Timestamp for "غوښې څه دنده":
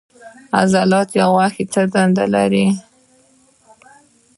1.33-2.25